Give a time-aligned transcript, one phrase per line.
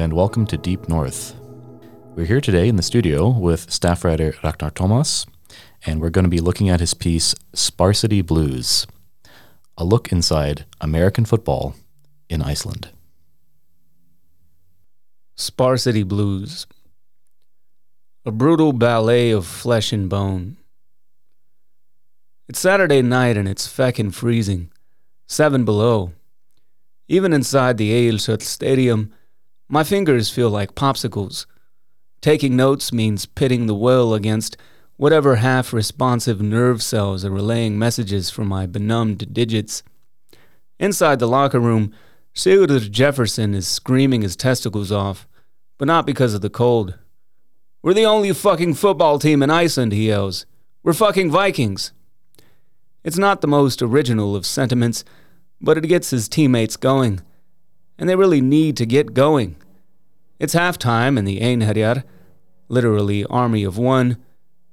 [0.00, 1.34] and welcome to Deep North.
[2.16, 5.26] We're here today in the studio with staff writer Ragnar Thomas,
[5.84, 8.86] and we're going to be looking at his piece Sparsity Blues
[9.76, 11.74] A Look Inside American Football
[12.30, 12.88] in Iceland.
[15.36, 16.66] Sparsity Blues
[18.24, 20.56] A brutal ballet of flesh and bone.
[22.48, 24.72] It's Saturday night and it's feckin' freezing,
[25.26, 26.12] seven below.
[27.06, 29.12] Even inside the Egilshöll Stadium,
[29.70, 31.46] my fingers feel like popsicles.
[32.20, 34.56] Taking notes means pitting the will against
[34.96, 39.82] whatever half responsive nerve cells are relaying messages from my benumbed digits.
[40.78, 41.94] Inside the locker room,
[42.34, 45.26] Sigurður Jefferson is screaming his testicles off,
[45.78, 46.98] but not because of the cold.
[47.82, 50.44] We're the only fucking football team in Iceland, he yells.
[50.82, 51.92] We're fucking Vikings.
[53.02, 55.04] It's not the most original of sentiments
[55.60, 57.20] but it gets his teammates going.
[58.00, 59.54] And they really need to get going.
[60.40, 62.02] It's halftime in the Einherjar,
[62.68, 64.16] literally Army of One,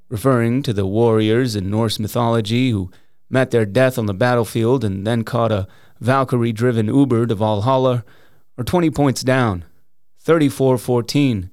[0.10, 2.90] referring to the warriors in Norse mythology who
[3.30, 5.68] met their death on the battlefield and then caught a
[6.00, 8.04] Valkyrie driven Uber to Valhalla,
[8.58, 9.66] are 20 points down,
[10.20, 11.52] 34 14.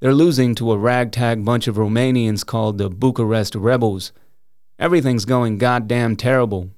[0.00, 4.12] They're losing to a ragtag bunch of Romanians called the Bucharest Rebels.
[4.78, 6.70] Everything's going goddamn terrible,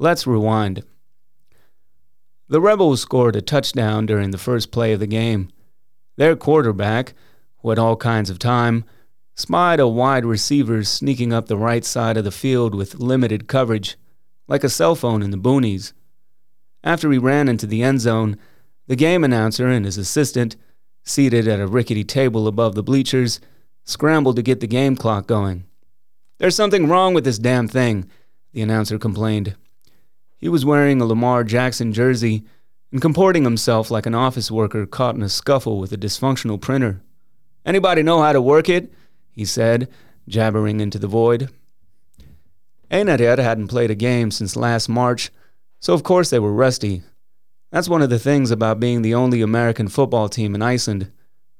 [0.00, 0.84] Let's rewind.
[2.50, 5.50] The Rebels scored a touchdown during the first play of the game.
[6.16, 7.12] Their quarterback,
[7.58, 8.84] who had all kinds of time,
[9.34, 13.98] spied a wide receiver sneaking up the right side of the field with limited coverage,
[14.46, 15.92] like a cell phone in the boonies.
[16.82, 18.38] After he ran into the end zone,
[18.86, 20.56] the game announcer and his assistant,
[21.04, 23.40] seated at a rickety table above the bleachers,
[23.84, 25.64] scrambled to get the game clock going.
[26.38, 28.08] There's something wrong with this damn thing,
[28.52, 29.54] the announcer complained.
[30.38, 32.44] He was wearing a Lamar Jackson jersey
[32.92, 37.02] and comporting himself like an office worker caught in a scuffle with a dysfunctional printer.
[37.66, 38.92] Anybody know how to work it?
[39.32, 39.88] he said,
[40.26, 41.50] jabbering into the void.
[42.90, 45.30] Einherjar hadn't played a game since last March,
[45.80, 47.02] so of course they were rusty.
[47.70, 51.12] That's one of the things about being the only American football team in Iceland.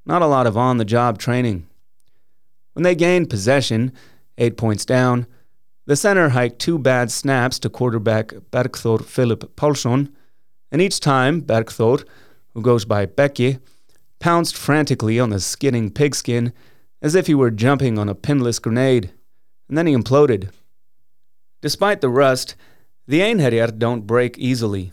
[0.07, 1.67] Not a lot of on the job training.
[2.73, 3.93] When they gained possession,
[4.39, 5.27] eight points down,
[5.89, 10.13] the center hiked two bad snaps to quarterback Bergthor Philip Paulsson,
[10.71, 12.07] and each time Bergthor,
[12.53, 13.59] who goes by Becky,
[14.19, 16.53] pounced frantically on the skidding pigskin
[17.01, 19.13] as if he were jumping on a pinless grenade,
[19.67, 20.51] and then he imploded.
[21.63, 22.55] Despite the rust,
[23.07, 24.93] the Einherjar don't break easily.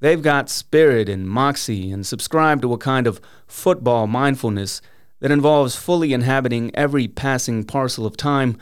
[0.00, 4.82] They've got spirit and moxie and subscribe to a kind of football mindfulness
[5.20, 8.58] that involves fully inhabiting every passing parcel of time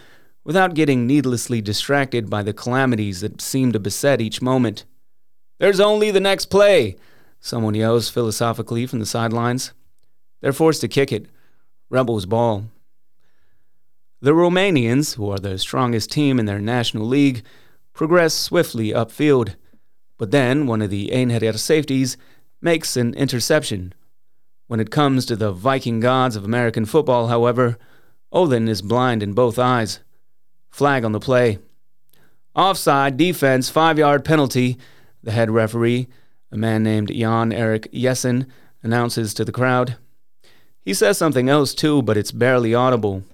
[0.47, 4.84] without getting needlessly distracted by the calamities that seem to beset each moment.
[5.59, 6.97] There's only the next play,
[7.41, 9.73] someone yells philosophically from the sidelines.
[10.41, 11.27] They're forced to kick it.
[11.91, 12.67] Rebels ball.
[14.21, 17.43] The Romanians, who are the strongest team in their national league,
[17.93, 19.57] progress swiftly upfield.
[20.17, 22.17] But then one of the Einherjar safeties
[22.61, 23.95] makes an interception.
[24.69, 27.78] When it comes to the Viking gods of American football, however,
[28.31, 30.01] Odin is blind in both eyes.
[30.71, 31.59] Flag on the play.
[32.54, 34.78] Offside, defense, five yard penalty.
[35.22, 36.09] The head referee,
[36.53, 38.47] a man named Jan Erik Jessen,
[38.82, 39.97] announces to the crowd.
[40.84, 43.25] He says something else too, but it's barely audible.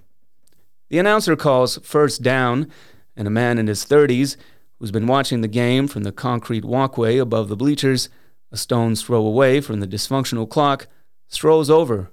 [0.89, 2.69] The announcer calls first down,
[3.15, 4.35] and a man in his 30s,
[4.79, 8.09] who's been watching the game from the concrete walkway above the bleachers,
[8.51, 10.87] a stone's throw away from the dysfunctional clock,
[11.27, 12.09] strolls over.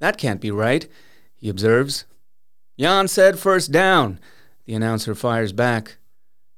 [0.00, 0.86] That can't be right,
[1.36, 2.04] he observes.
[2.78, 4.20] Jan said first down.
[4.68, 5.96] The announcer fires back.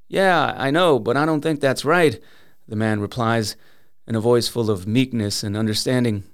[0.08, 2.20] Yeah, I know, but I don't think that's right,
[2.66, 3.54] the man replies,
[4.04, 6.24] in a voice full of meekness and understanding.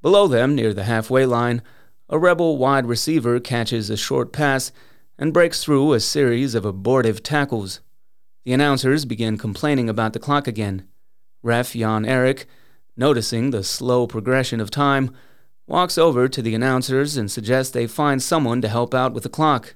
[0.00, 1.60] Below them, near the halfway line,
[2.08, 4.72] a rebel wide receiver catches a short pass
[5.18, 7.80] and breaks through a series of abortive tackles.
[8.46, 10.88] The announcers begin complaining about the clock again.
[11.42, 12.46] Ref Jan Erik,
[12.96, 15.14] noticing the slow progression of time,
[15.66, 19.28] walks over to the announcers and suggests they find someone to help out with the
[19.28, 19.74] clock.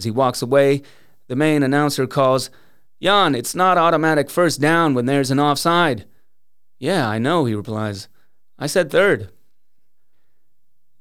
[0.00, 0.80] As he walks away,
[1.28, 2.48] the main announcer calls,
[3.02, 6.06] Jan, it's not automatic first down when there's an offside.
[6.78, 8.08] Yeah, I know, he replies.
[8.58, 9.28] I said third.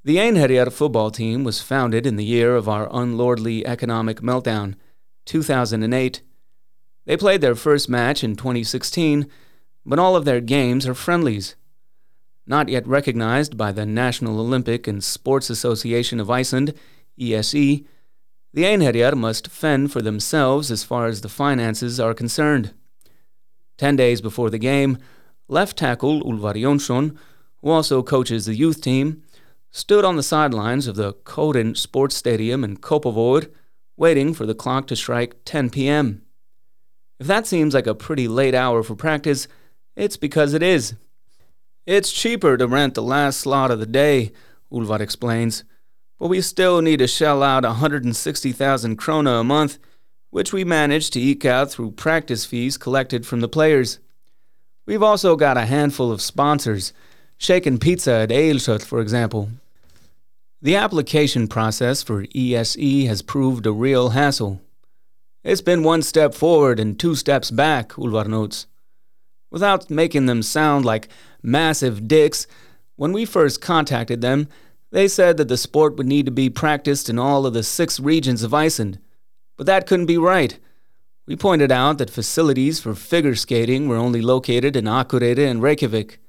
[0.03, 4.75] The Einherjar football team was founded in the year of our unlordly economic meltdown,
[5.23, 6.21] 2008.
[7.05, 9.29] They played their first match in 2016,
[9.85, 11.55] but all of their games are friendlies.
[12.45, 16.73] Not yet recognized by the National Olympic and Sports Association of Iceland,
[17.17, 17.85] ÍSÍ,
[18.53, 22.73] the Einherjar must fend for themselves as far as the finances are concerned.
[23.77, 24.97] Ten days before the game,
[25.51, 27.17] Left tackle Ulvar Jonsson,
[27.57, 29.23] who also coaches the youth team,
[29.71, 33.49] stood on the sidelines of the Kórinn Sports Stadium in Kópavogur,
[33.97, 36.21] waiting for the clock to strike 10 p.m.
[37.19, 39.47] If that seems like a pretty late hour for practice,
[39.95, 40.93] it's because it is.
[41.87, 44.31] It's cheaper to rent the last slot of the day,
[44.71, 45.63] Ulvar explains,
[46.19, 49.79] but we still need to shell out 160,000 krona a month,
[50.29, 53.99] which we manage to eke out through practice fees collected from the players.
[54.85, 56.93] We've also got a handful of sponsors,
[57.37, 59.49] Shaken Pizza at Egilshöll, for example.
[60.61, 64.59] The application process for ÍSÍ has proved a real hassle.
[65.41, 68.67] It's been one step forward and two steps back, Ulvar notes.
[69.49, 71.07] Without making them sound like
[71.41, 72.45] massive dicks,
[72.97, 74.49] when we first contacted them,
[74.91, 77.99] they said that the sport would need to be practiced in all of the six
[77.99, 78.99] regions of Iceland.
[79.57, 80.57] But that couldn't be right.
[81.27, 86.19] We pointed out that facilities for figure skating were only located in Akureyri and Reykjavik.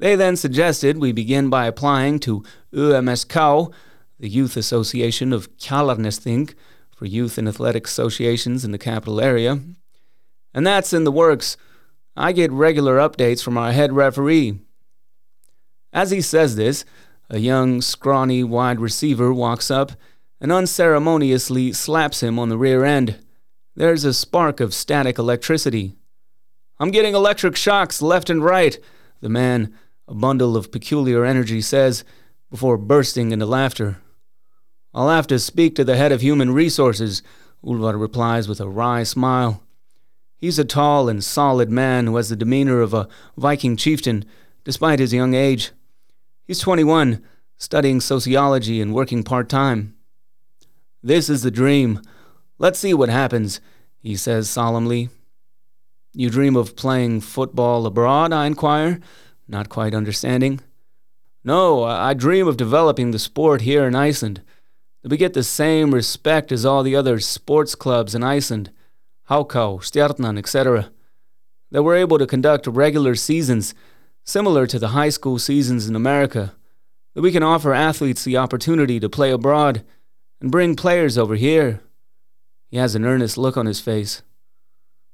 [0.00, 3.72] They then suggested we begin by applying to UMSK,
[4.18, 6.54] the Youth Association of Kjalarnesþing,
[6.96, 9.60] for youth and athletic associations in the capital area.
[10.52, 11.56] And that's in the works.
[12.16, 14.58] I get regular updates from our head referee.
[15.92, 16.84] As he says this,
[17.32, 19.92] a young, scrawny wide receiver walks up
[20.38, 23.18] and unceremoniously slaps him on the rear end.
[23.74, 25.96] There's a spark of static electricity.
[26.78, 28.78] I'm getting electric shocks left and right,
[29.22, 29.72] the man,
[30.06, 32.04] a bundle of peculiar energy, says,
[32.50, 33.96] before bursting into laughter.
[34.92, 37.22] I'll have to speak to the head of human resources,
[37.64, 39.62] Ulvar replies with a wry smile.
[40.36, 43.08] He's a tall and solid man who has the demeanor of a
[43.38, 44.26] Viking chieftain,
[44.64, 45.70] despite his young age.
[46.44, 47.22] He's 21,
[47.56, 49.94] studying sociology and working part time.
[51.00, 52.00] This is the dream.
[52.58, 53.60] Let's see what happens,
[54.00, 55.08] he says solemnly.
[56.12, 58.32] You dream of playing football abroad?
[58.32, 58.98] I inquire,
[59.46, 60.60] not quite understanding.
[61.44, 64.42] No, I dream of developing the sport here in Iceland.
[65.02, 68.70] That we get the same respect as all the other sports clubs in Iceland.
[69.30, 70.90] Haukar, Stjarnan, etc.
[71.70, 73.74] That we're able to conduct regular seasons
[74.24, 76.54] similar to the high school seasons in America.
[77.14, 79.84] That we can offer athletes the opportunity to play abroad
[80.40, 81.80] and bring players over here.
[82.70, 84.22] He has an earnest look on his face.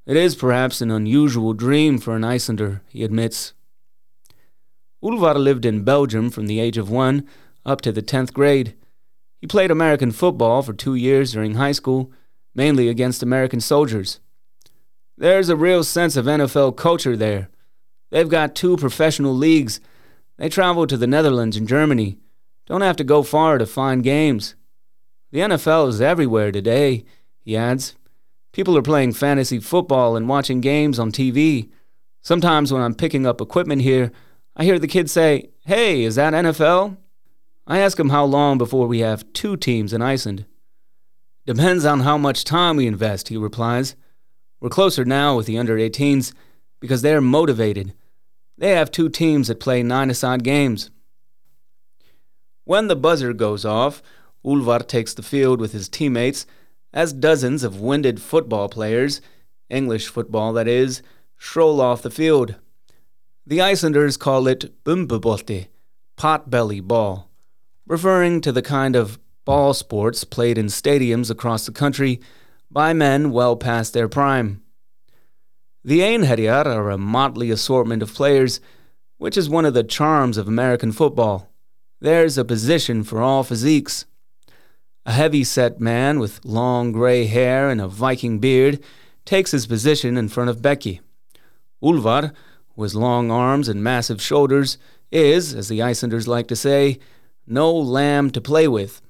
[0.07, 3.53] It is perhaps an unusual dream for an Icelander, he admits.
[5.03, 7.27] Ulvar lived in Belgium from the age of one
[7.67, 8.75] up to the 10th grade.
[9.41, 12.13] He played American football for two years during high school
[12.55, 14.19] mainly against American soldiers.
[15.17, 17.51] There's a real sense of NFL culture there.
[18.11, 19.81] They've got two professional leagues.
[20.37, 22.19] They travel to the Netherlands and Germany.
[22.67, 24.55] Don't have to go far to find games.
[25.31, 27.05] The NFL is everywhere today,
[27.41, 27.95] he adds.
[28.53, 31.71] People are playing fantasy football and watching games on TV.
[32.23, 34.11] Sometimes when I'm picking up equipment here,
[34.57, 36.97] I hear the kids say, Hey, is that NFL?
[37.67, 40.47] I ask them how long before we have two teams in Iceland.
[41.45, 43.95] Depends on how much time we invest, he replies.
[44.61, 46.33] We're closer now with the under 18s
[46.81, 47.95] because they're motivated.
[48.57, 50.91] They have two teams that play nine aside games.
[52.65, 54.03] When the buzzer goes off,
[54.45, 56.47] Ulvar takes the field with his teammates
[56.93, 59.21] as dozens of winded football players,
[59.69, 61.03] English football that is,
[61.39, 62.57] stroll off the field.
[63.47, 65.69] The Icelanders call it bumbubolti,
[66.17, 67.31] potbelly ball,
[67.87, 72.21] referring to the kind of ball sports played in stadiums across the country
[72.71, 74.63] by men well past their prime.
[75.89, 78.61] The Einherjar are a motley assortment of players,
[79.17, 81.51] which is one of the charms of American football.
[81.99, 84.05] There's a position for all physiques.
[85.07, 88.85] A heavy set man with long gray hair and a Viking beard
[89.25, 91.01] takes his position in front of Becky.
[91.83, 92.35] Ulvar,
[92.77, 94.77] with long arms and massive shoulders,
[95.11, 96.99] is, as the Icelanders like to say,
[97.47, 99.01] no lamb to play with.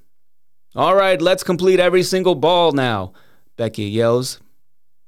[0.77, 3.15] All right, let's complete every single ball now,
[3.57, 4.39] Becky yells.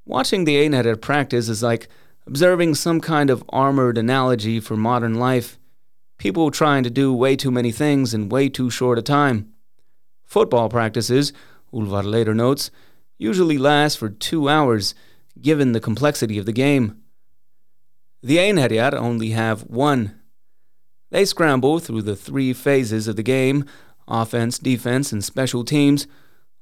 [0.05, 1.89] Watching the Einherjar practice is like
[2.27, 5.59] observing some kind of armored analogy for modern life.
[6.19, 9.53] People trying to do way too many things in way too short a time.
[10.25, 11.33] Football practices,
[11.73, 12.71] Ulvar later notes,
[13.19, 14.95] usually last for two hours,
[15.41, 17.01] given the complexity of the game.
[18.23, 20.21] The Einherjar only have one.
[21.11, 23.65] They scramble through the three phases of the game
[24.07, 26.09] offense, defense, and special teams,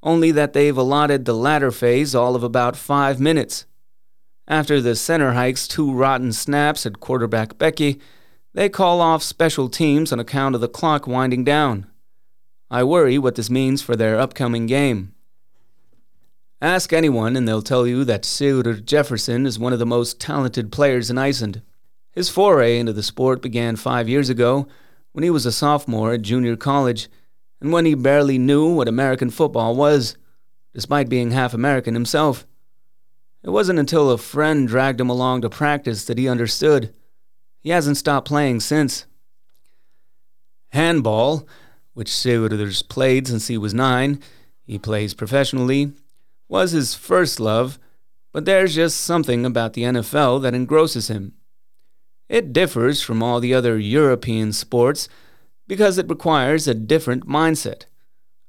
[0.03, 3.67] only that they've allotted the latter phase all of about five minutes.
[4.47, 8.01] After the center hikes two rotten snaps at quarterback Becky,
[8.55, 11.87] they call off special teams on account of the clock winding down.
[12.71, 15.15] I worry what this means for their upcoming game.
[16.61, 20.73] Ask anyone, and they'll tell you that Sigurður Jefferson is one of the most talented
[20.73, 21.63] players in Iceland.
[22.11, 24.67] His foray into the sport began five years ago
[25.13, 27.09] when he was a sophomore at junior college
[27.61, 30.17] and when he barely knew what American football was,
[30.75, 32.47] despite being half American himself.
[33.43, 36.95] It wasn't until a friend dragged him along to practice that he understood.
[37.61, 39.07] He hasn't stopped playing since.
[40.71, 41.49] Handball,
[41.95, 44.21] which Sigurður's played since he was nine,
[44.67, 45.93] he plays professionally,
[46.49, 47.79] was his first love,
[48.33, 51.33] but there's just something about the NFL that engrosses him.
[52.29, 55.09] It differs from all the other European sports
[55.69, 57.85] because it requires a different mindset.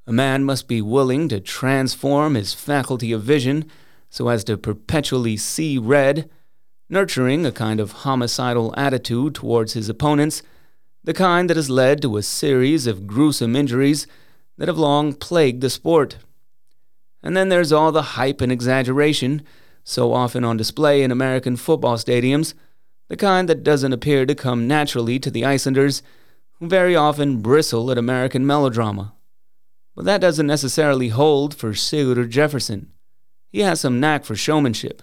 [0.07, 3.69] A man must be willing to transform his faculty of vision
[4.09, 6.27] so as to perpetually see red,
[6.89, 10.41] nurturing a kind of homicidal attitude towards his opponents,
[11.03, 14.07] the kind that has led to a series of gruesome injuries
[14.57, 16.17] that have long plagued the sport.
[17.21, 19.43] And then there's all the hype and exaggeration,
[19.83, 22.53] so often on display in American football stadiums,
[23.09, 26.01] the kind that doesn't appear to come naturally to the Icelanders,
[26.59, 29.13] who very often bristle at American melodrama.
[29.95, 32.91] But that doesn't necessarily hold for Sigurður Jefferson.
[33.51, 35.01] He has some knack for showmanship.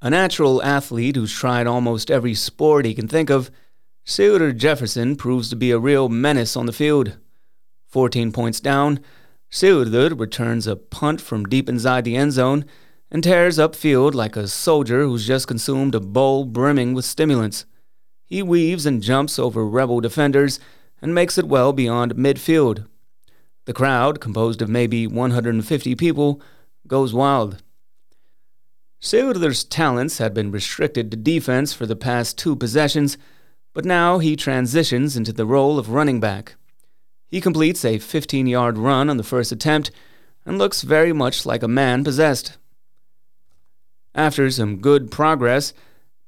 [0.00, 3.50] A natural athlete who's tried almost every sport he can think of,
[4.06, 7.18] Sigurður Jefferson proves to be a real menace on the field.
[7.88, 9.00] 14 points down,
[9.50, 12.64] Sigurður returns a punt from deep inside the end zone
[13.10, 17.64] and tears upfield like a soldier who's just consumed a bowl brimming with stimulants.
[18.28, 20.60] He weaves and jumps over rebel defenders
[21.00, 22.86] and makes it well beyond midfield.
[23.64, 26.42] The crowd, composed of maybe 150 people,
[26.86, 27.62] goes wild.
[29.00, 33.16] Sigurður's talents had been restricted to defense for the past two possessions,
[33.72, 36.56] but now he transitions into the role of running back.
[37.28, 39.90] He completes a 15 yard run on the first attempt
[40.44, 42.58] and looks very much like a man possessed.
[44.14, 45.72] After some good progress,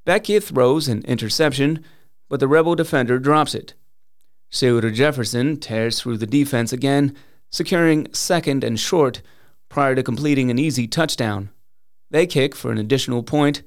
[0.05, 1.85] Becky throws an interception,
[2.29, 3.75] but the rebel defender drops it.
[4.51, 7.15] Sigurður Jefferson tears through the defense again,
[7.51, 9.23] securing second and short
[9.69, 11.51] prior to completing an easy touchdown.
[12.11, 13.63] They kick for an additional point,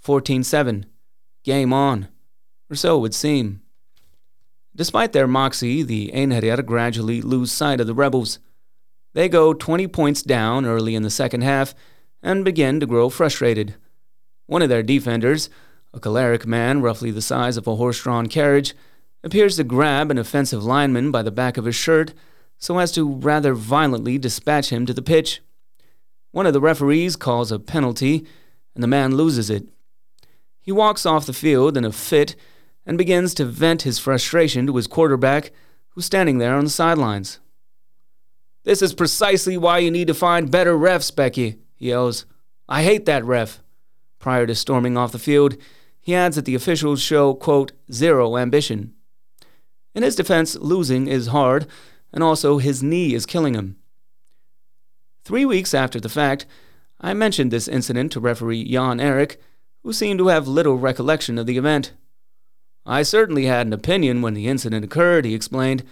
[0.00, 0.86] 14 7.
[1.44, 2.08] Game on.
[2.70, 3.62] Or so it would seem.
[4.74, 8.40] Despite their moxie, the Einherjar gradually lose sight of the rebels.
[9.12, 11.74] They go 20 points down early in the second half
[12.22, 13.76] and begin to grow frustrated.
[14.46, 15.48] One of their defenders,
[15.94, 18.74] a choleric man roughly the size of a horse drawn carriage,
[19.22, 22.12] appears to grab an offensive lineman by the back of his shirt
[22.58, 25.40] so as to rather violently dispatch him to the pitch.
[26.30, 28.26] One of the referees calls a penalty,
[28.74, 29.66] and the man loses it.
[30.60, 32.34] He walks off the field in a fit
[32.86, 35.52] and begins to vent his frustration to his quarterback,
[35.90, 37.38] who's standing there on the sidelines.
[38.64, 42.24] This is precisely why you need to find better refs, Becky, he yells.
[42.66, 43.60] I hate that ref.
[44.18, 45.56] Prior to storming off the field,
[46.04, 48.92] he adds that the officials show, quote, zero ambition.
[49.94, 51.66] In his defense, losing is hard,
[52.12, 53.76] and also his knee is killing him.
[55.24, 56.44] Three weeks after the fact,
[57.00, 59.40] I mentioned this incident to referee Jan Erik,
[59.82, 61.94] who seemed to have little recollection of the event.
[62.84, 65.84] I certainly had an opinion when the incident occurred, he explained,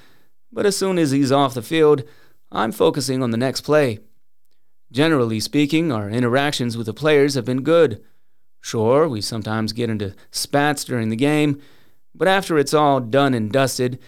[0.53, 2.03] but as soon as he's off the field,
[2.51, 4.01] I'm focusing on the next play.
[4.91, 8.05] Generally speaking, our interactions with the players have been good.
[8.63, 11.61] Sure, we sometimes get into spats during the game,
[12.15, 13.99] but after it's all done and dusted,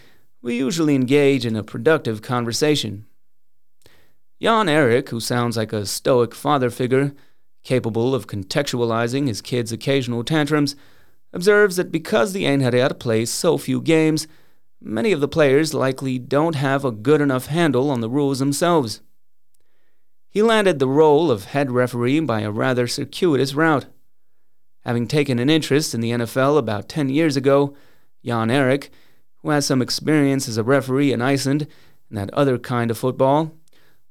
[0.41, 3.05] we usually engage in a productive conversation.
[4.41, 7.13] Jan Erik, who sounds like a stoic father figure,
[7.63, 10.75] capable of contextualizing his kids' occasional tantrums,
[11.33, 14.25] observes that because the Einherjar plays so few games,
[14.81, 19.01] many of the players likely don't have a good enough handle on the rules themselves.
[20.29, 23.87] He landed the role of head referee by a rather circuitous route.
[24.85, 27.75] Having taken an interest in the NFL about 10 years ago,
[28.23, 28.91] Jan Erik,
[29.37, 31.67] who has some experience as a referee in Iceland
[32.09, 33.51] and that other kind of football,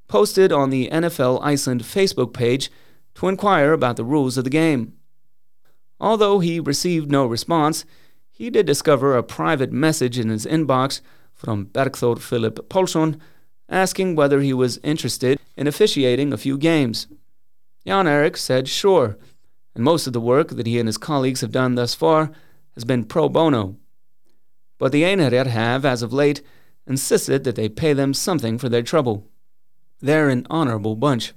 [0.08, 2.70] posted on the NFL Iceland Facebook page
[3.14, 4.94] to inquire about the rules of the game.
[6.00, 7.84] Although he received no response,
[8.30, 11.00] he did discover a private message in his inbox
[11.32, 13.18] from Bergthor Philip Paulsson
[13.68, 17.06] asking whether he was interested in officiating a few games.
[17.86, 19.16] Jan Erik said sure,
[19.74, 22.30] and most of the work that he and his colleagues have done thus far
[22.74, 23.76] has been pro bono.
[24.78, 26.42] But the Einherjar have, as of late,
[26.86, 29.28] insisted that they pay them something for their trouble.
[30.00, 31.32] They're an honorable bunch.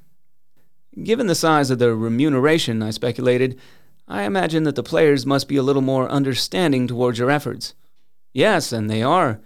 [1.01, 3.60] Given the size of the remuneration, I speculated,
[4.08, 7.75] I imagine that the players must be a little more understanding towards your efforts.
[8.34, 9.39] Yes, and they are.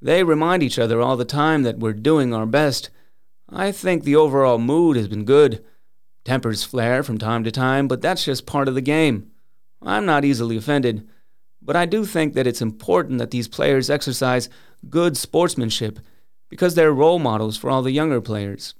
[0.00, 2.90] They remind each other all the time that we're doing our best.
[3.48, 5.64] I think the overall mood has been good.
[6.26, 9.30] Tempers flare from time to time, but that's just part of the game.
[9.80, 11.08] I'm not easily offended.
[11.62, 14.48] But I do think that it's important that these players exercise
[14.90, 16.00] good sportsmanship
[16.48, 18.74] because they're role models for all the younger players.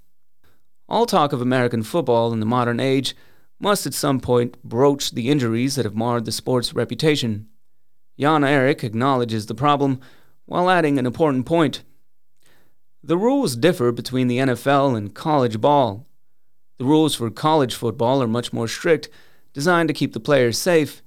[0.88, 3.14] All talk of American football in the modern age
[3.60, 7.46] must at some point broach the injuries that have marred the sport's reputation.
[8.18, 10.00] Jan Erik acknowledges the problem
[10.46, 11.84] while adding an important point.
[13.04, 16.08] The rules differ between the NFL and college ball.
[16.78, 19.08] The rules for college football are much more strict,
[19.54, 21.02] designed to keep the players safe,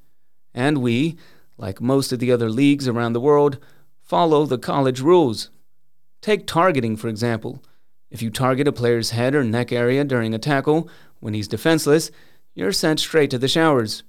[0.54, 1.18] and we,
[1.58, 3.60] like most of the other leagues around the world,
[4.02, 5.52] follow the college rules.
[6.22, 7.64] Take targeting, for example.
[8.10, 12.10] If you target a player's head or neck area during a tackle when he's defenseless,
[12.56, 14.04] you're sent straight to the showers.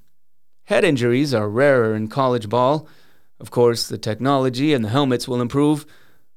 [0.65, 2.89] Head injuries are rarer in college ball.
[3.39, 5.85] Of course, the technology and the helmets will improve,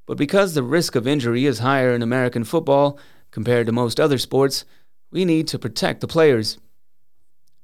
[0.06, 2.98] but because the risk of injury is higher in American football
[3.30, 4.64] compared to most other sports,
[5.14, 6.58] we need to protect the players.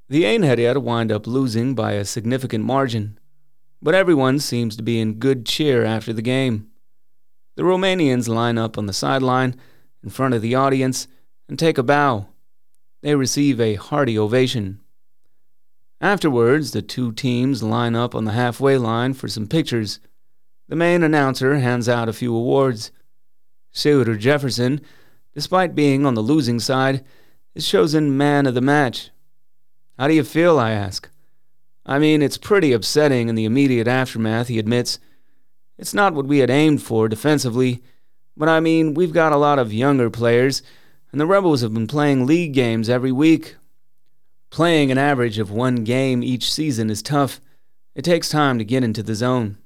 [0.08, 3.18] The Einherjar wind up losing by a significant margin,
[3.82, 6.70] but everyone seems to be in good cheer after the game.
[7.56, 9.56] The Romanians line up on the sideline
[10.02, 11.08] in front of the audience
[11.48, 12.28] and take a bow
[13.02, 14.80] they receive a hearty ovation.
[16.00, 20.00] Afterwards, the two teams line up on the halfway line for some pictures.
[20.68, 22.90] The main announcer hands out a few awards.
[23.72, 24.80] Sigurður Jefferson,
[25.34, 27.04] despite being on the losing side,
[27.54, 29.10] is chosen man of the match.
[29.98, 30.58] How do you feel?
[30.58, 31.08] I ask.
[31.84, 34.98] I mean, it's pretty upsetting in the immediate aftermath, he admits.
[35.78, 37.82] It's not what we had aimed for defensively,
[38.36, 40.62] but I mean, we've got a lot of younger players
[41.12, 43.56] and the Rebels have been playing league games every week.
[44.50, 47.40] Playing an average of one game each season is tough.
[47.94, 49.58] It takes time to get into the zone.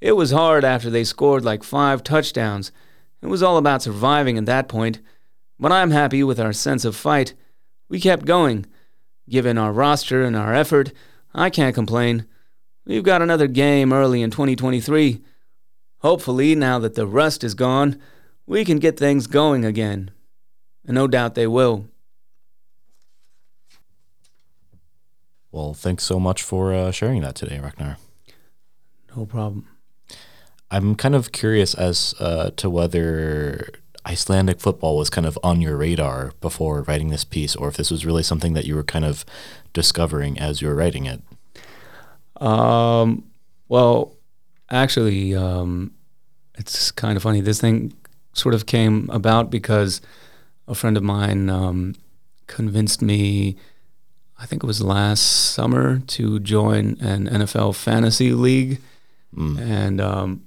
[0.00, 2.72] It was hard after they scored like five touchdowns.
[3.22, 5.00] It was all about surviving at that point.
[5.58, 7.34] But I'm happy with our sense of fight.
[7.88, 8.66] We kept going.
[9.28, 10.92] Given our roster and our effort,
[11.34, 12.26] I can't complain.
[12.84, 15.22] We've got another game early in 2023.
[15.98, 18.00] Hopefully, now that the rust is gone,
[18.46, 20.12] we can get things going again
[20.86, 21.86] and no doubt they will.
[25.50, 27.98] Well, thanks so much for uh, sharing that today, Ragnar.
[29.16, 29.66] No problem.
[30.70, 33.68] I'm kind of curious as uh, to whether
[34.06, 37.90] Icelandic football was kind of on your radar before writing this piece, or if this
[37.90, 39.24] was really something that you were kind of
[39.72, 41.22] discovering as you were writing it.
[42.40, 43.24] Um,
[43.68, 44.16] well,
[44.70, 45.92] actually, um,
[46.56, 47.40] it's kind of funny.
[47.40, 47.92] This thing
[48.32, 50.00] sort of came about because
[50.68, 51.94] a friend of mine um,
[52.46, 53.56] convinced me,
[54.38, 58.80] I think it was last summer, to join an NFL fantasy league.
[59.34, 59.60] Mm.
[59.60, 60.45] And um,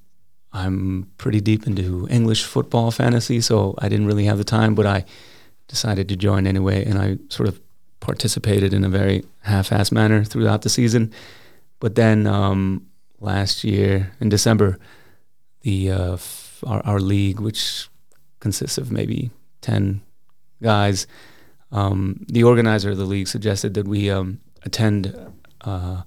[0.66, 4.86] I'm pretty deep into English football fantasy, so I didn't really have the time, but
[4.86, 5.06] I
[5.68, 6.86] decided to join anyway.
[6.86, 7.60] And I sort of
[8.00, 11.14] participated in a very half assed manner throughout the season.
[11.80, 12.88] But then um,
[13.20, 14.78] last year in December,
[15.62, 17.88] the uh, f- our, our league, which
[18.40, 20.02] consists of maybe 10
[20.62, 21.08] guys,
[21.72, 25.16] um, the organizer of the league suggested that we um, attend
[25.62, 26.02] uh,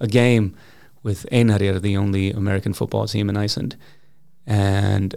[0.00, 0.56] a game
[1.04, 3.76] with Einherjar, the only American football team in Iceland.
[4.46, 5.14] And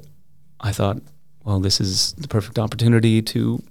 [0.60, 1.02] I thought,
[1.44, 3.64] well, this is the perfect opportunity to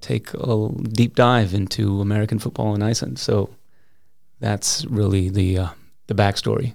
[0.00, 3.18] take a deep dive into American football in Iceland.
[3.18, 3.50] So
[4.38, 5.68] that's really the uh,
[6.06, 6.74] the backstory.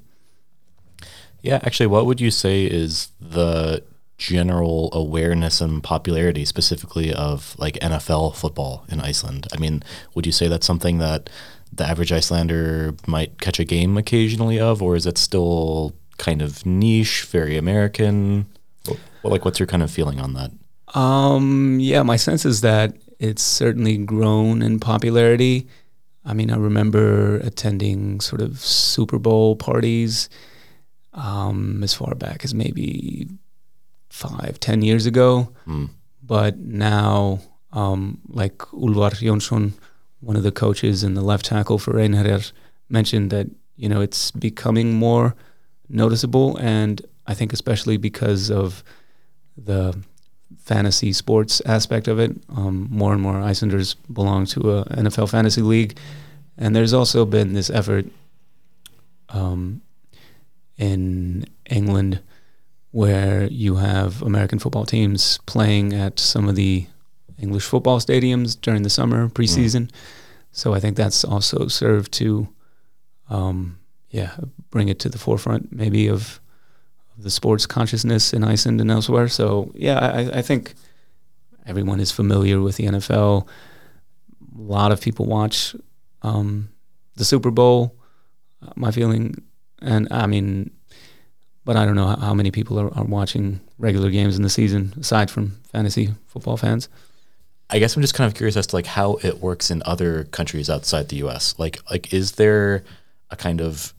[1.42, 3.84] Yeah, actually, what would you say is the
[4.18, 9.48] general awareness and popularity specifically of like NFL football in Iceland?
[9.54, 11.30] I mean, would you say that's something that
[11.74, 16.66] the average Icelander might catch a game occasionally of, or is it still kind of
[16.66, 18.46] niche, very American?
[18.88, 20.52] Well, like, what's your kind of feeling on that?
[20.98, 25.68] Um, yeah, my sense is that it's certainly grown in popularity.
[26.26, 30.30] I mean, I remember attending sort of Super Bowl parties
[31.14, 33.28] um, as far back as maybe
[34.10, 35.54] five, ten years ago.
[35.68, 35.90] Mm.
[36.24, 37.40] But now,
[37.72, 39.74] um, like Ulvar Jonsson,
[40.22, 42.52] one of the coaches and the left tackle for Einherjar,
[42.90, 45.36] mentioned that you know it's becoming more
[45.90, 48.84] noticeable, and I think especially because of
[49.58, 49.98] the
[50.60, 55.62] fantasy sports aspect of it, um, more and more Icelanders belong to a NFL fantasy
[55.62, 55.98] league,
[56.58, 58.06] and there's also been this effort
[59.30, 59.82] um,
[60.78, 62.22] in England
[62.92, 66.86] where you have American football teams playing at some of the
[67.42, 69.88] English football stadiums during the summer preseason.
[69.88, 69.92] Mm.
[70.52, 72.48] So I think that's also served to,
[73.30, 74.36] um, yeah,
[74.70, 76.40] bring it to the forefront maybe of,
[77.16, 79.28] of, the sports consciousness in Iceland and elsewhere.
[79.28, 80.74] So yeah, I, I think
[81.66, 83.48] everyone is familiar with the NFL.
[84.58, 85.76] A lot of people watch
[86.22, 86.70] um,
[87.16, 87.96] the Super Bowl.
[88.76, 89.36] my feeling,
[89.82, 90.72] and I mean,
[91.64, 94.50] but I don't know how, how many people are, are watching regular games in the
[94.50, 96.90] season aside from fantasy football fans.
[97.72, 100.26] I guess I'm just kind of curious as to like how it works in other
[100.26, 101.56] countries outside the U.S.
[101.58, 102.84] Like, like is there
[103.30, 103.94] a kind of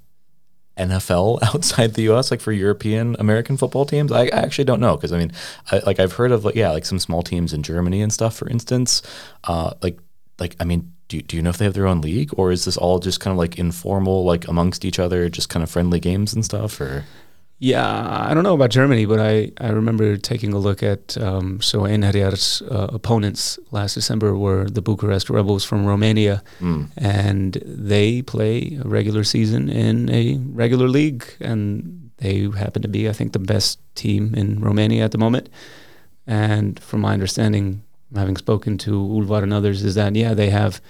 [0.77, 2.31] NFL outside the U.S.
[2.31, 4.13] like for European American football teams?
[4.13, 5.33] I, I actually don't know because I mean,
[5.71, 8.37] I, like I've heard of like yeah, like some small teams in Germany and stuff,
[8.37, 9.03] for instance.
[9.45, 9.99] Uh, like,
[10.39, 12.67] like I mean, do do you know if they have their own league or is
[12.67, 15.99] this all just kind of like informal, like amongst each other, just kind of friendly
[15.99, 17.07] games and stuff, or?
[17.65, 17.87] Yeah,
[18.29, 21.83] I don't know about Germany, but I, I remember taking a look at um, so
[21.83, 26.89] Einherjar's uh, opponents last December were the Bucharest Rebels from Romania, Mm.
[26.97, 33.09] and they play a regular season in a regular league, and they happen to be,
[33.09, 35.49] I think, the best team in Romania at the moment.
[36.27, 40.81] And from my understanding, having spoken to Ulvar and others, is that yeah, they have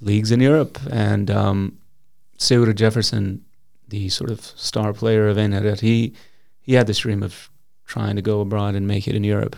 [0.00, 1.78] leagues in Europe, and um,
[2.36, 3.44] Sigurd Jefferson
[3.88, 6.14] the sort of star player of Einherjar, he
[6.60, 7.50] he had this dream of
[7.86, 9.56] trying to go abroad and make it in Europe.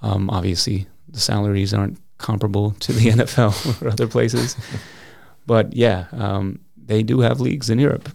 [0.00, 4.56] Um, obviously, the salaries aren't comparable to the NFL or other places,
[5.46, 8.08] but yeah, um, they do have leagues in Europe.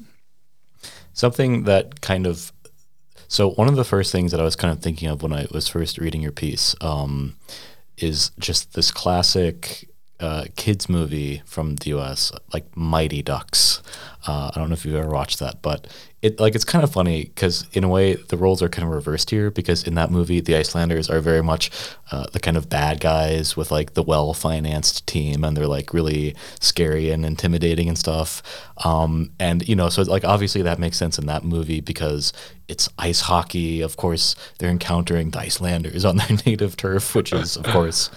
[1.13, 2.51] Something that kind of
[3.27, 5.47] so one of the first things that I was kind of thinking of when I
[5.51, 7.35] was first reading your piece um,
[7.97, 12.31] is just this classic uh, kids movie from the U.S.
[12.53, 13.66] like Mighty Ducks.
[14.27, 15.87] Uh, I don't know if you've ever watched that, but
[16.21, 18.93] it like it's kind of funny because in a way the roles are kind of
[18.93, 21.71] reversed here because in that movie the Icelanders are very much
[22.11, 25.93] uh, the kind of bad guys with like the well financed team and they're like
[25.93, 28.41] really scary and intimidating and stuff.
[28.83, 32.33] Um, and you know, so like obviously that makes sense in that movie because
[32.67, 33.81] it's ice hockey.
[33.81, 38.09] Of course, they're encountering the Icelanders on their native turf, which is of course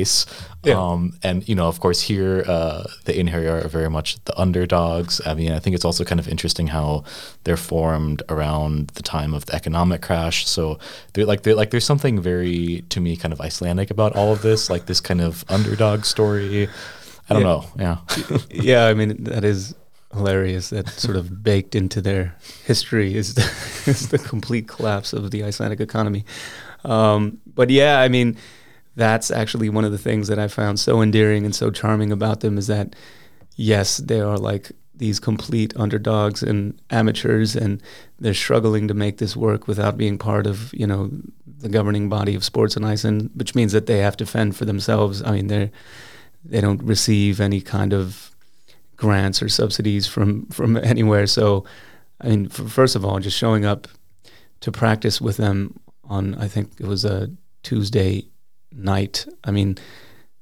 [0.00, 0.26] ice.
[0.64, 0.78] Yeah.
[0.80, 5.20] Um, and you know, of course, here uh, the Einherjar are very much the underdogs.
[5.26, 7.04] I mean, I think it's also kind of interesting how
[7.44, 10.46] they're formed around the time of the economic crash.
[10.48, 10.78] So
[11.12, 14.40] they're like they're like there's something very to me kind of Icelandic about all of
[14.42, 16.68] this, like this kind of underdog story.
[17.28, 17.48] I don't Yeah.
[17.48, 17.64] know.
[17.78, 17.96] Yeah.
[18.50, 19.74] yeah, I mean that is
[20.12, 20.70] hilarious.
[20.70, 22.34] That sort of baked into their
[22.66, 23.42] history is the,
[23.90, 26.24] is the complete collapse of the Icelandic economy.
[26.84, 28.36] Um, but yeah, I mean
[28.94, 32.40] that's actually one of the things that I found so endearing and so charming about
[32.40, 32.94] them is that
[33.56, 37.82] yes, they are like these complete underdogs and amateurs, and
[38.20, 41.10] they're struggling to make this work without being part of you know
[41.46, 44.64] the governing body of sports in Iceland, which means that they have to fend for
[44.64, 45.22] themselves.
[45.22, 45.70] I mean, they're
[46.44, 48.30] they don't receive any kind of
[48.96, 51.26] grants or subsidies from from anywhere.
[51.26, 51.64] So,
[52.20, 53.88] I mean, f- first of all, just showing up
[54.60, 57.30] to practice with them on I think it was a
[57.62, 58.26] Tuesday
[58.74, 59.26] night.
[59.44, 59.76] I mean,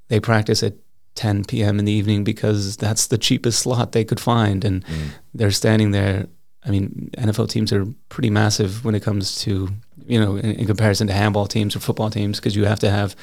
[0.09, 0.75] they practice at
[1.14, 1.79] 10 p.m.
[1.79, 5.11] in the evening because that's the cheapest slot they could find, and Mm.
[5.35, 6.27] they're standing there.
[6.64, 9.69] I mean, NFL teams are pretty massive when it comes to
[10.07, 12.90] you know in, in comparison to handball teams or football teams because you have to
[12.90, 13.14] have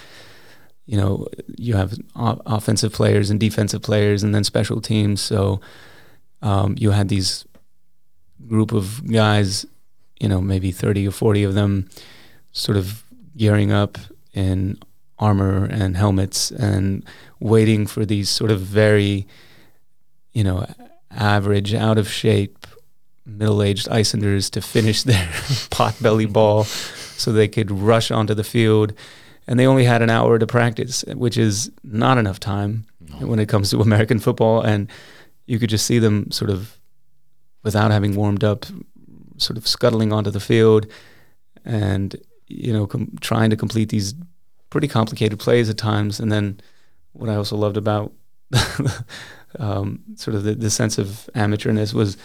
[0.86, 5.60] you know you have o- offensive players and defensive players and then special teams so
[6.41, 7.46] um, you had these
[8.48, 9.65] group of guys
[10.20, 11.89] you know maybe 30 or 40 of them
[12.52, 13.04] sort of
[13.36, 13.98] gearing up
[14.34, 14.78] in
[15.19, 17.06] armor and helmets and
[17.39, 19.27] waiting for these sort of very
[20.34, 20.65] you know
[21.12, 22.67] average out of shape
[23.27, 25.30] middle-aged Icelanders to finish their
[25.69, 28.93] pot-belly ball so they could rush onto the field.
[29.47, 32.86] And they only had an hour to practice which is not enough time
[33.19, 34.62] when it comes to American football.
[34.62, 34.89] And
[35.45, 36.77] you could just see them sort of
[37.63, 38.65] without having warmed up
[39.38, 40.88] sort of scuttling onto the field
[41.63, 42.15] and
[42.47, 44.15] you know com- trying to complete these
[44.69, 46.19] pretty complicated plays at times.
[46.19, 46.60] And then
[47.13, 48.13] what I also loved about
[49.60, 52.17] um, sort of the, the sense of amateurness was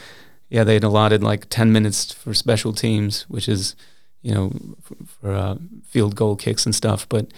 [0.49, 3.75] yeah they had allotted like 10 minutes for special teams which is
[4.21, 7.09] you know for, for uh, field goal kicks and stuff.
[7.09, 7.33] But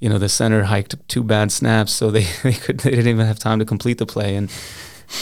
[0.00, 3.26] you know the center hiked two bad snaps so they, they could they didn't even
[3.26, 4.36] have time to complete the play.
[4.36, 4.50] And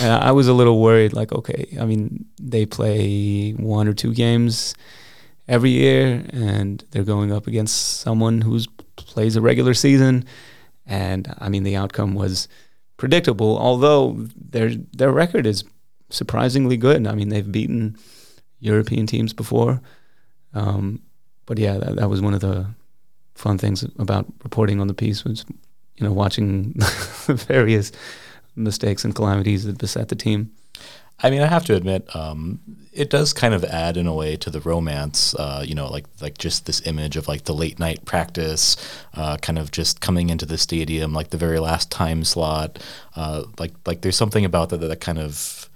[0.00, 4.12] and I was a little worried, like, okay, I mean, they play one or two
[4.12, 4.74] games
[5.48, 8.66] every year, and they're going up against someone who's
[8.96, 10.24] plays a regular season,
[10.86, 12.48] and I mean, the outcome was
[12.96, 13.58] predictable.
[13.58, 15.64] Although their their record is
[16.10, 17.06] surprisingly good.
[17.06, 17.96] I mean, they've beaten
[18.60, 19.80] European teams before,
[20.54, 21.02] um,
[21.46, 22.66] but yeah, that, that was one of the
[23.34, 25.44] fun things about reporting on the piece was,
[25.96, 26.72] you know, watching
[27.26, 27.92] the various
[28.56, 30.50] mistakes and calamities that beset the team.
[31.22, 32.60] I mean, I have to admit, um,
[32.92, 35.34] it does kind of add in a way to the romance.
[35.34, 38.76] Uh, you know, like like just this image of like the late night practice,
[39.14, 42.78] uh, kind of just coming into the stadium, like the very last time slot.
[43.14, 45.70] Uh, like like there's something about that that kind of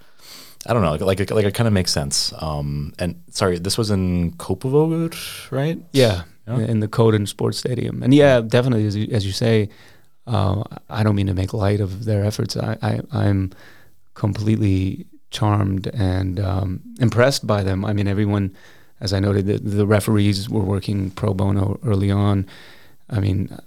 [0.67, 2.33] I don't know, like like, like it kind of makes sense.
[2.37, 5.15] Um, and sorry, this was in Kopavåg,
[5.51, 5.79] right?
[5.91, 6.59] Yeah, Yeah.
[6.59, 9.69] in the Kórinn Sports Stadium, and yeah, definitely as you, as you say,
[10.27, 12.55] uh, I don't mean to make light of their efforts.
[12.55, 13.51] I, I I'm
[14.21, 17.83] completely charmed and um, impressed by them.
[17.83, 18.55] I mean, everyone,
[18.99, 22.45] as I noted, the, the referees were working pro bono early on.
[23.09, 23.57] I mean,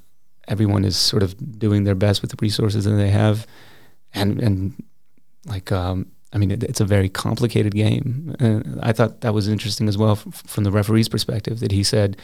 [0.46, 3.48] everyone is sort of doing their best with the resources that they have,
[4.14, 4.80] and and
[5.44, 8.36] like um, I mean, it, it's a very complicated game.
[8.38, 11.82] And I thought that was interesting as well f- from the referee's perspective that he
[11.82, 12.16] said,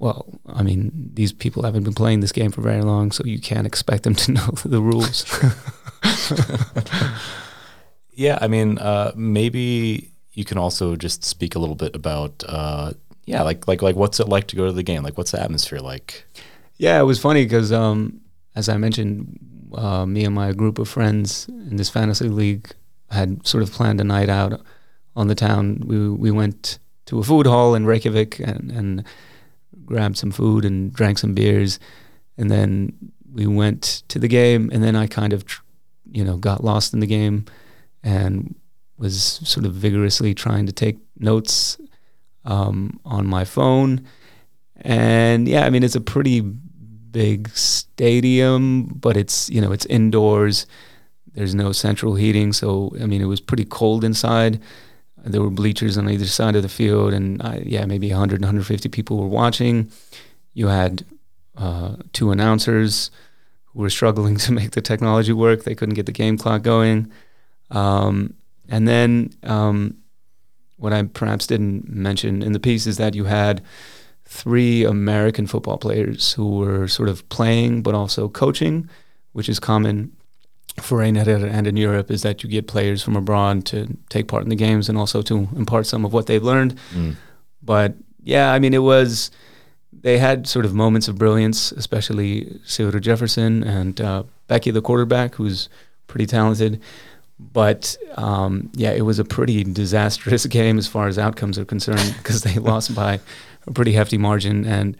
[0.00, 3.38] "Well, I mean, these people haven't been playing this game for very long, so you
[3.38, 5.24] can't expect them to know the rules."
[8.16, 12.92] Yeah, I mean, uh, maybe you can also just speak a little bit about, uh,
[13.26, 15.02] yeah, like like like what's it like to go to the game?
[15.02, 16.26] Like, what's the atmosphere like?
[16.76, 18.20] Yeah, it was funny because, um,
[18.54, 19.38] as I mentioned,
[19.72, 22.70] uh, me and my group of friends in this fantasy league
[23.10, 24.60] had sort of planned a night out
[25.16, 25.82] on the town.
[25.86, 29.04] We we went to a food hall in Reykjavik and, and
[29.84, 31.78] grabbed some food and drank some beers,
[32.36, 32.92] and then
[33.32, 34.70] we went to the game.
[34.72, 35.44] And then I kind of,
[36.10, 37.46] you know, got lost in the game
[38.04, 38.54] and
[38.96, 41.78] was sort of vigorously trying to take notes
[42.44, 44.06] um, on my phone.
[44.76, 50.66] And yeah, I mean, it's a pretty big stadium, but it's you know it's indoors.
[51.32, 54.60] There's no central heating, so I mean it was pretty cold inside.
[55.24, 58.90] There were bleachers on either side of the field, and I, yeah, maybe 100, 150
[58.90, 59.90] people were watching.
[60.52, 61.06] You had
[61.56, 63.10] uh, two announcers
[63.66, 65.64] who were struggling to make the technology work.
[65.64, 67.10] They couldn't get the game clock going.
[67.74, 68.34] Um,
[68.68, 69.98] and then um,
[70.76, 73.62] what I perhaps didn't mention in the piece is that you had
[74.24, 78.88] three American football players who were sort of playing but also coaching,
[79.32, 80.12] which is common
[80.80, 84.42] for Einherjar and in Europe, is that you get players from abroad to take part
[84.42, 86.76] in the games and also to impart some of what they've learned.
[86.94, 87.16] Mm.
[87.62, 89.30] But yeah, I mean, it was,
[89.92, 95.34] they had sort of moments of brilliance, especially Sigurður Jefferson and uh, Becky, the quarterback,
[95.34, 95.68] who's
[96.06, 96.80] pretty talented.
[97.38, 102.14] But um, yeah, it was a pretty disastrous game as far as outcomes are concerned
[102.18, 103.20] because they lost by
[103.66, 104.96] a pretty hefty margin, and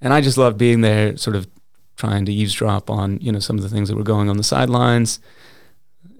[0.00, 1.48] and I just loved being there, sort of
[1.96, 4.44] trying to eavesdrop on you know some of the things that were going on the
[4.44, 5.20] sidelines,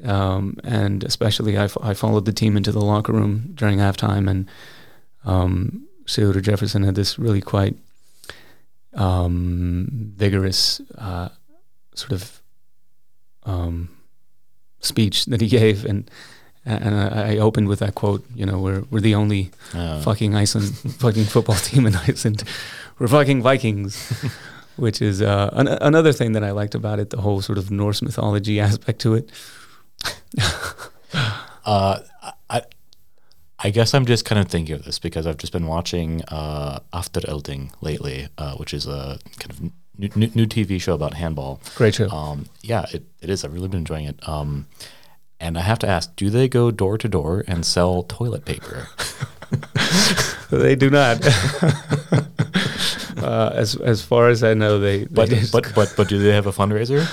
[0.04, 4.30] um, and especially I, f- I followed the team into the locker room during halftime,
[4.30, 4.48] and
[5.24, 7.76] um, Sigurður Jefferson had this really quite
[8.94, 11.28] um, vigorous uh,
[11.94, 12.42] sort of
[13.44, 13.88] um,
[14.80, 16.10] speech that he gave, and
[16.66, 18.24] and I, I opened with that quote.
[18.34, 22.44] You know, we're we're the only Uh, fucking Iceland fucking football team in Iceland.
[22.98, 23.94] We're fucking Vikings,
[24.76, 27.10] which is uh, an- another thing that I liked about it.
[27.10, 29.30] The whole sort of Norse mythology aspect to it.
[31.64, 31.98] uh,
[32.48, 32.62] I,
[33.58, 36.80] I guess I'm just kind of thinking of this because I've just been watching uh,
[36.92, 41.60] Afturelding lately, uh, which is a kind of new, new, new TV show about handball.
[41.76, 42.08] Great show.
[42.10, 43.44] Um, yeah, it, it is.
[43.44, 44.16] I've really been enjoying it.
[44.28, 44.66] Um,
[45.38, 48.88] and I have to ask, do they go door to door and sell toilet paper?
[50.50, 51.18] they do not.
[53.22, 55.04] uh, as as far as I know, they.
[55.04, 57.06] But but but but do they have a fundraiser?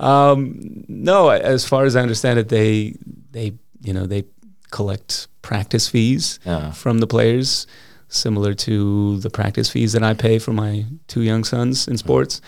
[0.00, 2.94] Um, no, as far as I understand it, they
[3.32, 3.52] they
[3.82, 4.24] you know they
[4.70, 6.70] collect practice fees Yeah.
[6.72, 7.66] from the players,
[8.08, 12.40] similar to the practice fees that I pay for my two young sons in sports,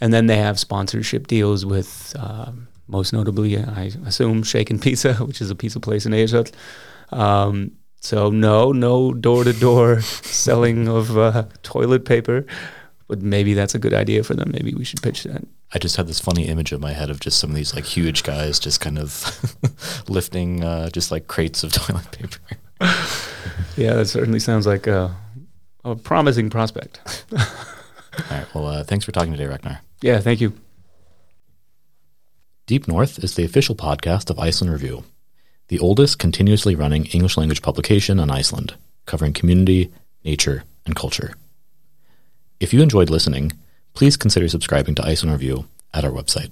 [0.00, 2.14] and then they have sponsorship deals with.
[2.18, 6.44] Um, most notably, I assume Shaken Pizza, which is a pizza place in Asia.
[7.10, 12.46] Um, so no, no door to door selling of uh, toilet paper,
[13.06, 14.50] but maybe that's a good idea for them.
[14.52, 15.44] Maybe we should pitch that.
[15.72, 17.84] I just had this funny image in my head of just some of these like
[17.84, 22.38] huge guys just kind of lifting uh, just like crates of toilet paper.
[23.80, 25.16] Yeah, that certainly sounds like a,
[25.86, 27.00] a promising prospect.
[27.32, 27.38] All
[28.30, 28.54] right.
[28.54, 29.80] Well, uh, thanks for talking today, Ragnar.
[30.02, 30.52] Yeah, thank you.
[32.66, 35.04] Deep North is the official podcast of Iceland Review,
[35.68, 38.74] the oldest continuously running English language publication on Iceland,
[39.06, 39.90] covering community,
[40.24, 41.32] nature, and culture.
[42.60, 43.52] If you enjoyed listening,
[43.94, 46.50] please consider subscribing to Iceland Review at our website.